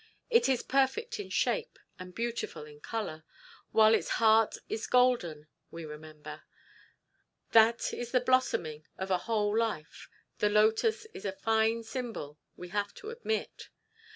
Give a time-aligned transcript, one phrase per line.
[0.31, 3.23] It is perfect in shape, and beautiful in colour,
[3.71, 6.41] while its heart is golden, we remember.
[7.51, 10.09] That is the blossoming of a whole life.
[10.39, 13.69] The lotus is a fine symbol, we have to admit.